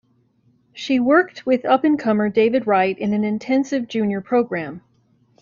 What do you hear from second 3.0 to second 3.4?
an